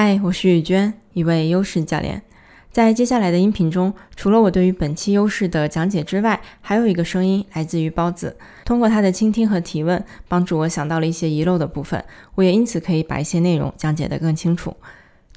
[0.00, 2.22] 嗨，我是雨娟，一位优势教练。
[2.70, 8.36] 在接下来的音频中，除了我对于本期优势的讲解之外，还有一个声音来自于包子。
[8.64, 12.04] 通过他的倾听和提问，帮助我想到了一些遗漏的部分，
[12.36, 14.76] 我也因此可以把一些内容讲解得更清楚。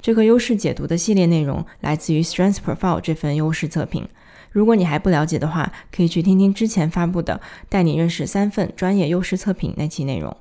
[0.00, 4.08] 这个优势解读的系列内容来自于 Strength Profile 这份优势测评。
[4.52, 7.34] 如果你还不了解的话，可以去听听之前发布的
[7.68, 10.36] 《带你认识三份专业优势测评》那期内容。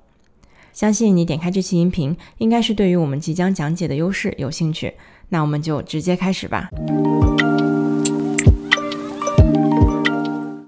[0.82, 4.92] 相信你点开这期音频，应该是对于我们即将讲解的优势有兴趣。
[5.30, 6.70] 那我们就直接开始吧。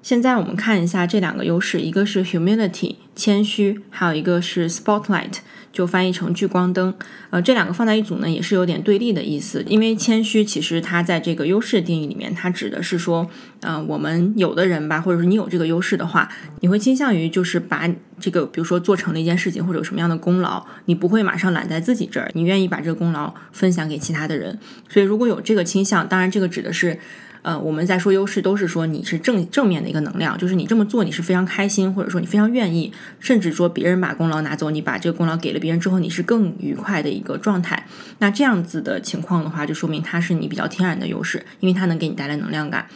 [0.04, 5.38] 现在我们看一下这两个优势，一个是 humility 谦虚，还有一个是 spotlight。
[5.72, 6.94] 就翻译成聚光灯，
[7.32, 9.64] 呃，这两个放在一组呢，也是有点对立的意思。
[9.68, 13.28] 因为谦虚，其实它在这个优势定义里面，它指的是说，
[13.62, 16.30] 呃，我们有的人吧，或者说你有这个优势的话，
[16.60, 24.60] 你会倾向于就是把这个，比如说做成了一件事情，或者有什么样的功劳，你不会马上揽在自己这儿，你愿意把这个功劳分享给其他的人。
[24.88, 27.00] 所以如果有这个倾向，当然这个指的是。
[27.44, 37.86] 呃，我们在说优势，都是说你是正正面的一个能量，就是你这么做你是非常开心，或者说你非常愿意，甚至说别人把功劳拿走，你把这个功劳给了别人之后，你是更愉快的一个状态。
[38.20, 42.88] 那这样子的情况的话，就说明它是你比较天然的优势，因为它能给你带来能量感。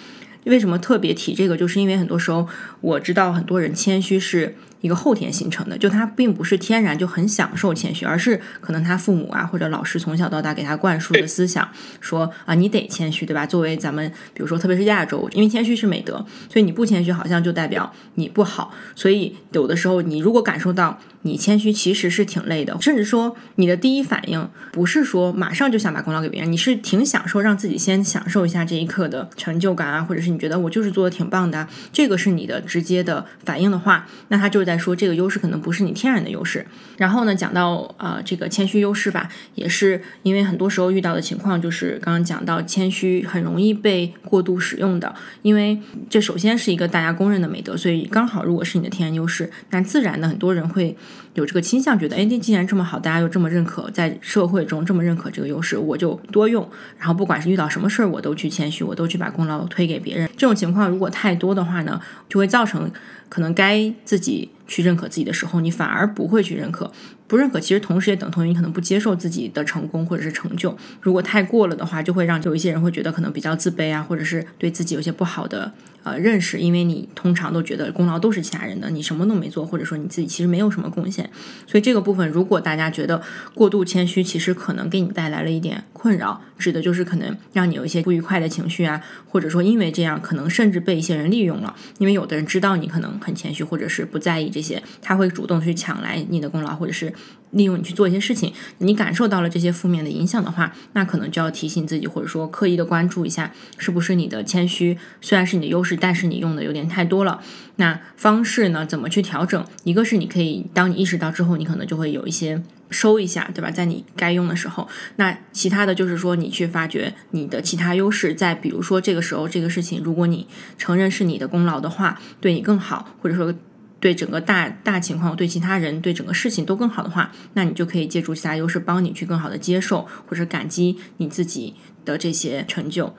[0.45, 1.57] 为什么特别提这个？
[1.57, 2.47] 就是因为很多时候
[2.79, 4.55] 我知道很多人谦虚是。
[4.81, 11.67] 一个后天形成的，就他并不是天然就很享受谦虚，而是可能他父母啊或者老师从小到大给他灌输的思想，
[11.99, 13.45] 说啊你得谦虚，对吧？
[13.45, 18.73] 作为咱们比如说特别是亚洲，因为谦虚是美德，所以你不谦虚好像就代表你不好。
[18.95, 36.63] 所以有的时候你如果感受到你谦虚其实是挺累的，甚至说你的第一反应不是说马上就想把功劳给别人，你是挺享受让自己先享受一下这一刻的成就感啊，或者是你觉得我就是做的挺棒的，这个是你的直接的反应的话，那他就在说这个优势可能不是你天然的优势。
[36.97, 45.79] 然后呢，讲到啊这个谦虚优势吧，也是因为很多时候遇到的情况就是刚刚讲到谦虚很容易被过度使用的，因为
[46.09, 50.95] 这首先是一个大家公认的美德，所以刚好如果是你的天然优势，那自然的很多人会
[51.37, 56.67] 有这个倾向，觉得哎，那既然这么好，大家又这么认可，在社会中这么认可这个优势，我就多用。
[56.97, 60.27] 然后不管是遇到什么事儿，我都去谦虚，我都去把功劳推给别人。
[60.35, 62.91] 这种情况如果太多的话呢，就会造成。
[63.29, 66.89] 可能该自己去认可自己的时候，你反而不会去认可。
[67.27, 70.77] 不认可，其实同时也等同于你可能不接受自己的成功或者是成就。
[71.01, 75.73] 如果太过了的话，就会让有一些人会觉得可能比较自卑啊，或者是对自己有些不好的
[76.07, 81.29] 呃认识，因为你通常都觉得功劳都是其他人的，你什么都没做，或者说你自己其实没有什么贡献。
[81.65, 83.21] 所以这个部分，如果大家觉得
[83.53, 91.75] 过度谦虚，其实可能给你带来了一点困扰，指的就是可能让你有一些不愉快的情绪啊，或者说因为这样，可能甚至被一些人利用了。
[91.99, 97.13] 因为有的人知道你可能很谦虚，或者是不在意这些，他会主动去抢来你的功劳，或者是。
[97.51, 107.41] 利用你去做一些事情，你感受到了这些负面的影响的话，那可能就要提醒自己，或者说刻意的关注一下，是不是你的谦虚虽然是你的优势，但是你用的有点太多了。
[107.77, 108.85] 那方式呢？
[108.85, 109.65] 怎么去调整？
[109.83, 113.69] 一个是你可以，当你意识到之后，你可能就会有一些收一下，对吧？
[113.69, 114.87] 在你该用的时候。
[115.17, 120.47] 那其他的就是说，你去发掘你的其他优势，在比如说这个时候这个事情，如果你
[120.77, 123.53] 承认是你的功劳的话，对你更好，或者说。
[123.99, 131.73] 对整个大大情况，对其他人，对整个事情都更好的话，那你就可以借助其他优势，帮你去更好的接受或者感激你自己
[132.05, 133.15] 的这些成就。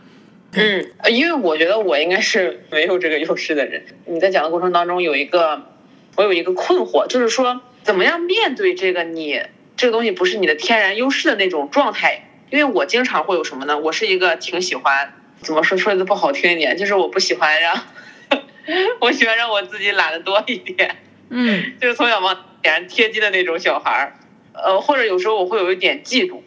[0.53, 3.85] 嗯，因为我觉得我应该是没有这个优势的人。
[4.07, 5.63] 你在讲的过程当中有一个，
[6.17, 9.43] 我有一个困惑，就是说怎么样面对这个你
[9.77, 12.29] 这个东西不是你的天然优势的那种状态？
[12.51, 13.79] 因为我经常会有什么呢？
[13.79, 17.79] 我是一个挺喜欢怎么说说的不好听一点，就是我不喜欢让。
[19.01, 20.97] 我喜欢让我自己懒得多一点，
[21.31, 24.13] 嗯， 就是从小往脸上贴金的那种小孩儿，
[24.53, 26.41] 呃，或者有时候我会有一点嫉妒，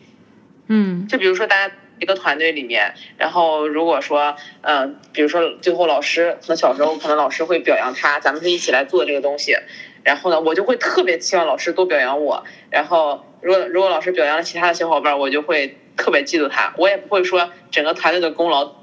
[0.67, 9.55] 嗯，就比如说大家一个团队里面，然后如果说，嗯，比如说最后老师可能小时候可能老师会表扬他，咱们是一起来做这个东西，
[10.03, 18.81] 然后呢，我就会特别期望老师多表扬我，然后如果如果老师表扬了其他的小伙伴，我就会特别嫉妒他，我也不会说整个团队的功劳。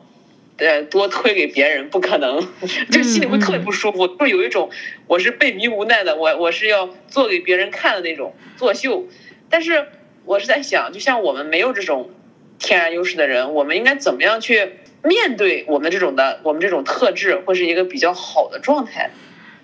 [0.59, 2.49] 呃，多推给别人不可能，
[2.91, 4.71] 就心里会特别不舒服，会有一种
[5.07, 9.07] 我是被逼无奈的，我我是要做给别人看的那种作秀。
[9.49, 9.87] 但是
[10.25, 12.11] 我是在想，就像我们没有这种
[12.59, 14.73] 天然优势的人，我们应该怎么样去
[15.03, 19.11] 面对我们这种的，我们这种特质会是一个比较好的状态？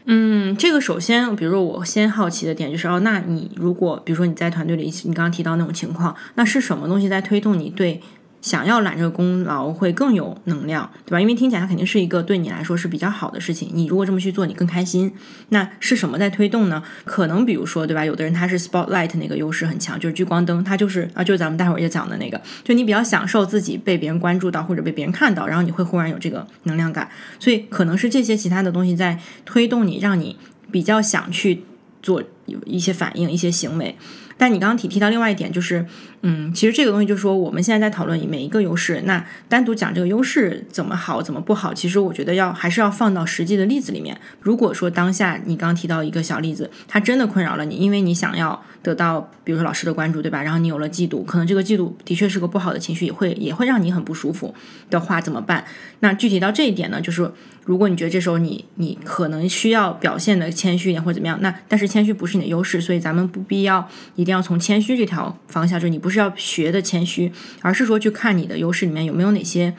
[0.06, 8.00] 嗯，这个首先，比如说我先好奇的点就是，哦，那你如果比如说你在团队里，你刚刚提到那种情况，那是什么东西在推动你对？
[8.44, 11.18] 想要揽这个功劳会更有能量，对吧？
[11.18, 13.70] 因为听起来它肯定是一个对你来说是比较好的事情。
[13.72, 15.10] 你如果这么去做，你更开心。
[15.48, 16.82] 那是什么在推动呢？
[17.06, 18.04] 可能比如说，对吧？
[18.04, 27.08] 有的人他是 spotlight 那个优势很强，就是聚光灯，他就是啊，就是咱们待会儿要讲的那个，就你比较享受自己被别人关注到或者被别人看到，然后你会忽然有这个能量感。
[27.38, 30.36] 所以可能是这些其他的东西在推动你，让你
[30.70, 31.62] 比较想去
[32.02, 33.96] 做有一些反应、一些行为。
[34.36, 35.86] 但你刚刚提提到另外一点，就是，
[36.26, 44.18] 嗯，其实这个东西就是说，我们现在在讨论每一个优势，那单独讲这个优势怎么好，怎么不好，其实我觉得要还是要放到实际的例子里面。
[44.40, 50.42] 如果说当下你刚提到一个小例子，它真的困扰了你，因为你想要得到，比如说老师的关注，对吧？
[50.42, 54.54] 然后你有了嫉妒，可能这个嫉妒的确是个不好的情绪，也会也会让你很不舒服
[54.88, 55.66] 的话，怎么办？
[56.00, 57.30] 那具体到这一点呢，就是。
[57.66, 67.30] 如果你觉得这时候你你可能需要表现的谦虚一点或者怎么样，那但是谦虚不是你的优势，所以咱们不必要一定要从谦虚这条方向，就是你不是是要学的谦虚，
[67.60, 69.74] 而是说去看你的优势里面有没有哪些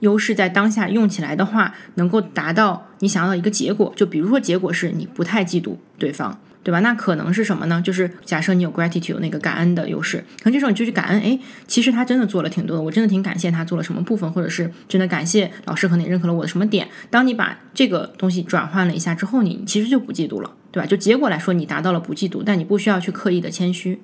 [0.00, 3.92] 优势在当下用起来的话，能够达到你想要的一个结果。
[3.96, 6.38] 就比如说结果是你不太嫉妒对方。
[6.60, 6.80] 对吧？
[6.80, 7.80] 那可能是什么呢？
[7.82, 11.20] 就是假设你有 gratitude 那个感恩的优势，可能这时候你就去感恩。
[11.22, 16.86] 哎，其实他真的做了挺多的，我真的挺感谢他做了什么部分，或者是真的感谢老师可能也认可了我的什么点。
[17.08, 20.86] 当你把这个东西转换了一下之后，你其实就不嫉妒了，对吧？
[20.86, 24.02] 就结果来说，你达到了不嫉妒，但你不需要去刻意的谦虚。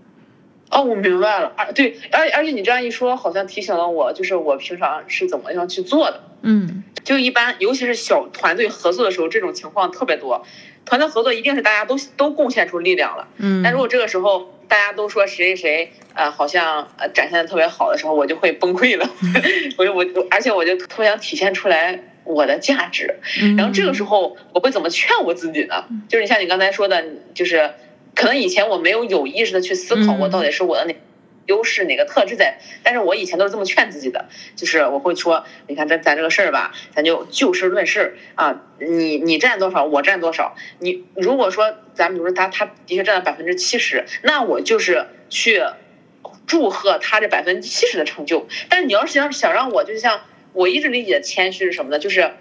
[0.70, 1.52] 哦，我明白了。
[1.56, 6.22] 而，对，而而且你这样一说，好像提醒了我，就是我平常是怎么样去做的。
[6.42, 10.44] 嗯，就一般，尤其是小团队合作的时候，这种情况特别多。
[10.84, 19.08] 团队合作一定是大家都都贡献出力量了，嗯，但如果这个时候大家都说谁谁谁呃好像呃展现的特别好的时候，我就会崩溃了，
[19.78, 23.18] 我就我而且我就特别想体现出来我的价值，
[23.56, 25.86] 然后这个时候我会怎么劝我自己呢？
[26.06, 27.02] 就是你像你刚才说的，
[27.32, 27.70] 就是
[28.14, 30.94] 可能以前我没有有意识的去思考我到底是我的哪。
[31.46, 32.56] 优势哪个特质在？
[32.82, 40.56] 但是我以前都是这么劝自己的，就是我会说，你看咱咱这个事儿吧，咱就就事论事啊，你你占多少，我占多少。
[40.78, 45.60] 你如果说咱比如说他他的确占了百分之七十，那我就是去
[46.46, 48.48] 祝贺他这百分之七十的成就。
[48.70, 50.22] 但是你要是想想让我，就像
[50.54, 51.98] 我一直理解谦虚是什么呢？
[51.98, 52.32] 就是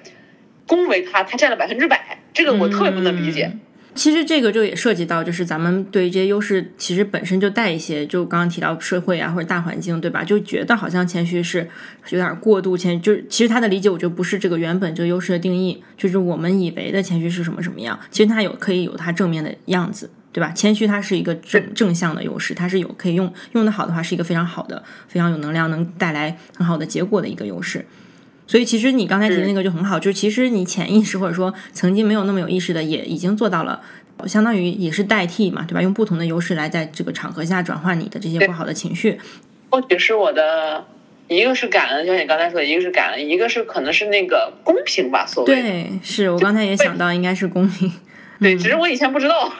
[0.65, 3.51] 恭维他，他占了百分之百，这个我特别不能理解。
[3.95, 10.23] 其实这个就也涉及到，就是咱们对这些优势其实本身就带一些，就刚刚提到社会啊或者大环境，对吧？
[10.23, 11.67] 就觉得好像谦虚是
[12.09, 17.99] 有点过度谦，就是其实他的理解，我觉得不是这个原本这个优势的定义，就是我们以为的谦虚是什么什么样。
[18.09, 20.51] 其实它有可以有它正面的样子，对吧？
[20.51, 27.85] 谦虚它是一个正正向的优势，它是有可以用用的好的话，是一个非常好的、非常有能量、能带来很好的结果的一个优势。
[28.53, 33.81] 所以其实你刚才提的那个就很好，就是其实你潜意识或者说曾经没有那么有意识的，也已经做到了，
[34.27, 35.81] 相当于也是代替嘛，对吧？
[35.81, 39.19] 用不同的优势来在这个场合下转换你的这些不好的情绪。
[39.71, 40.85] 或许是我的，
[41.29, 45.55] 一个是感恩，就像你刚才说的，一个是感恩，一个是可能是那个公平吧，所谓。
[45.55, 47.91] 对，是我刚才也想到应该是公平。
[48.39, 49.51] 对，只是我以前不知道，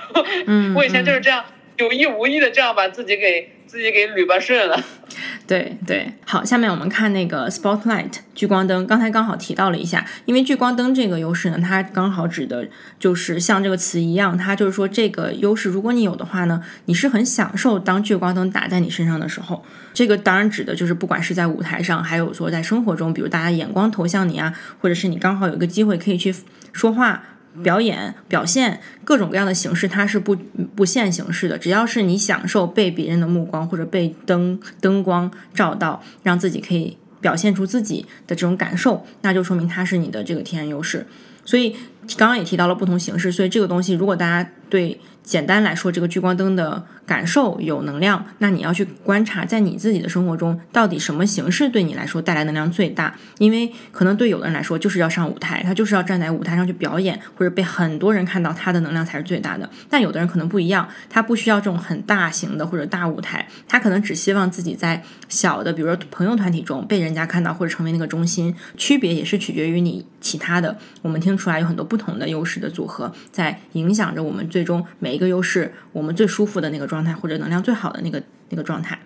[0.46, 1.44] 嗯， 我以前就是这样
[1.78, 3.50] 有意无意的这样把自己给。
[3.66, 4.80] 自己给捋巴顺了，
[5.48, 12.68] 对对，好，下面我们看那个 spotlight 聚光灯，刚才刚好提到了一下，因为聚光灯这个优势呢，它刚好指的
[13.00, 26.36] 就是像这个词一样，它就是说这个优势，如果你有的话呢，你是很享受当聚光灯打在你身上的时候，这个当然指的就是不管是在舞台上，还有说在生活中，比如大家眼光投向你啊，或者是你刚好有一个机会可以去
[26.72, 27.24] 说话。
[27.62, 30.36] 表演、表现各种各样的形式，它是不
[30.76, 31.58] 不限形式的。
[31.58, 41.06] 只要是你享受被别人的目光或者被灯灯光照到，让自己可以表现出自己的这种感受，那就说明它是你的这个天然优势。
[41.46, 41.76] 所以
[42.18, 45.00] 刚刚也提到了不同形式，所以这个东西如果大家对。
[45.24, 53.16] 简单来说，这个聚光灯的感受有能量，那你要去观察，在你自己的生活中，到底什么形式对你来说带来能量最大？
[53.38, 59.70] 因为可能对有的人来说，就是要上舞台，他就是要站在舞台上去表演，或者被很多人看到，他的能量才是最大的。
[59.90, 68.54] 但有的人可能不一样，他不需要这种很大型的或者大舞台，他可能只希望自己在小的，比如说朋友团体中被人家看到，或者成为那个中心。
[68.76, 70.78] 区别也是取决于你其他的。
[71.02, 75.14] 我们听出来有很多不同的优势的组合，在影响着我们最终每。
[75.14, 78.20] 一个优势，我们最舒服的那个状态，或者能量最好的那个
[78.50, 78.98] 那个状态。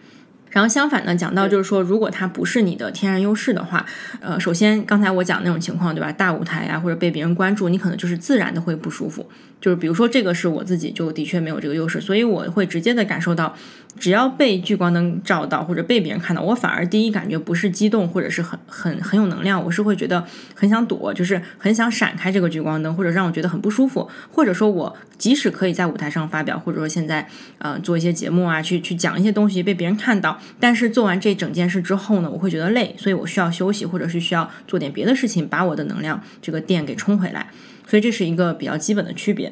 [0.51, 3.85] 然后相反呢，讲到就是说，如果它不是你的天然优势的话，
[4.21, 6.13] 呃，首先刚才我讲那种情况，对吧？
[6.13, 9.29] 大舞台啊，或者被别人关注，你可能就是自然的会不舒服。
[9.59, 13.53] 就是比如说这个是我自己就的确没有这个优势，所以我会直接的感受到
[13.99, 20.23] 只要被聚光灯照到或者被别人看到，我反而第一感觉不是激动或者是很很很有能量，我是会觉得
[20.53, 27.27] 很想躲，就是很想闪开这个聚光灯，或者让我觉得很不舒服，或者说我即使可以在舞台上发表，或者说现在
[27.57, 37.47] 呃做一些节目啊，去去讲一些东西被别人看到，但是做完这整件事之后呢，我会觉得累，所以我需要休息，或者是需要做点别的事情，把我的能量这个电给充回来，
[37.87, 39.51] 所以这是一个比较基本的区别。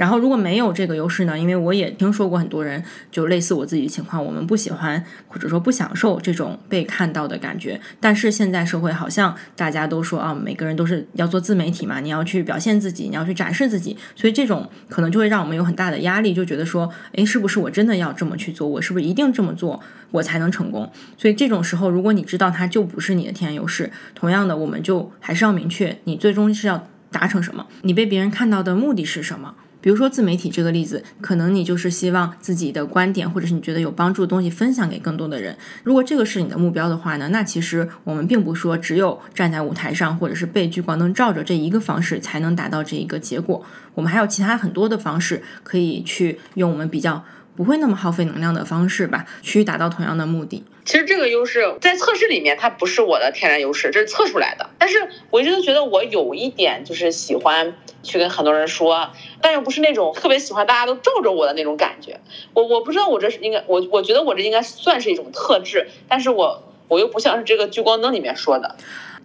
[0.00, 1.38] 然后如果没有这个优势呢？
[1.38, 7.78] 因为我也听说过很多人就类似我自己的情况，我们不喜欢或者说不享受这种被看到的感觉。
[8.00, 18.66] 但是现在社会好像大家都说啊，每个人都是要做自媒体嘛，你要去表现自己，你要去展示自己，所以这种可能就会让我们有很大的压力，就觉得说，诶，是不是我真的要这么去做？
[18.66, 19.78] 我是不是一定这么做
[20.12, 20.90] 我才能成功？
[21.18, 29.56] 所以这种时候，如果你知道它就不是你的天然优势，同样的，我们就还是要明确你最终是要达成什么，你被别人看到的目的是什么。
[29.80, 35.56] 比如说自媒体这个例子，可能你就是希望自己的观点或者是你觉得有帮助的东西分享给更多的人。
[35.82, 43.64] 如果这个是你的目标的话呢，那其实我们并不说只有站在舞台上或者是被聚光灯照着这一个方式才能达到这一个结果。
[43.94, 47.24] 我们还有其他很多的方式可以去用我们比较
[47.56, 50.64] 不会那么耗费能量的方式吧，去达到同样的目的。
[50.84, 54.70] 其实这个优势在测试里面它不是我的天然优势，这是测出来的。
[54.78, 54.98] 但是
[55.30, 59.10] 我一直都觉得我有一点就是喜欢去跟很多人说。
[59.40, 62.20] 但又不是那种特别喜欢大家都罩着我的那种感觉，
[62.54, 68.76] 我我不知道我这是应该我我觉得我这应该算是一种特质，但是我我又不像是这个聚光灯里面说的。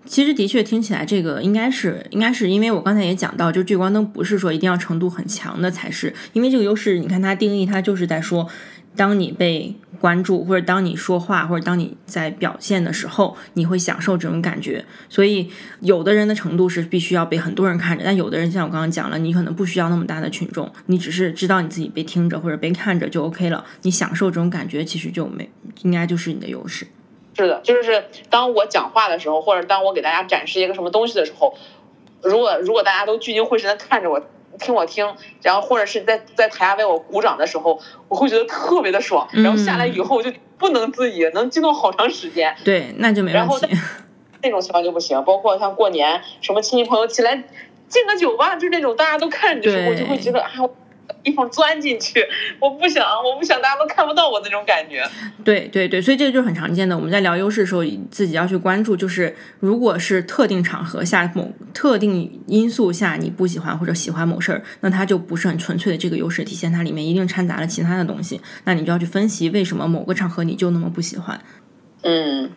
[0.05, 8.48] 其实的确听起来这个应该是应该是因为我刚才也讲到，就聚光灯不是说一定要程度很强的才是，因为这个优势你看它定义它就是在说。
[8.98, 14.85] 当你被关注，或者当你说话，或者当你在表现的时候，你会享受这种感觉。
[15.09, 23.65] 所以，有的人的程度是必须要被很多人看着，但有的人像我刚刚讲了，你可能不需要那么大的群众，你只是知道你自己被听着或者被看着就 OK 了。
[23.81, 25.50] 你享受这种感觉，其实就没
[25.81, 26.85] 应该就是你的优势。
[27.33, 31.55] 是的，就是当我讲话的时候，或者当我给大家展示一个什么东西的时候，
[32.21, 34.21] 如果如果大家都聚精会神的看着我。
[34.57, 39.27] 听我听，然后或者是在在台下为我鼓掌的时候，我会觉得特别的爽。
[39.31, 42.55] 然后下来以后就不能自已，能激动好长时间。
[42.63, 43.77] 对，那就没问题。
[44.43, 45.24] 那种情况就不行。
[45.24, 47.43] 包括像过年，什么亲戚朋友起来
[47.88, 50.51] 敬个酒吧，就是那种大家都看着的时候，我就会觉得啊。
[51.25, 52.24] 地方钻进去，
[52.60, 55.03] 我不想，我不想大家都看不到我那种感觉。
[55.44, 56.96] 对对对，所以这个就是很常见的。
[56.96, 68.39] 我们在聊优势的时候，自己要去关注，就是如果是特定场合下某特定因素下你不喜欢或者喜欢某事儿，那它就不是很纯粹的这个优势体现，它里面一定掺杂了其他的东西。
[68.65, 71.41] 那你就要去分析为什么某个场合你就那么不喜欢。
[72.03, 72.51] 嗯。